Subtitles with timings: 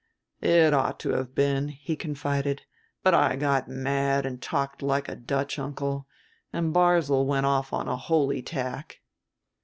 [0.41, 2.63] "It ought to have been," he confided,
[3.03, 6.07] "but I got mad and talked like a Dutch uncle,
[6.51, 9.01] and Barzil went off on a holy tack."